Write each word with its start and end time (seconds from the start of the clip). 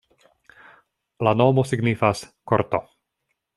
La 1.27 1.35
nomo 1.43 1.67
signifas: 1.73 2.25
korto. 2.53 2.83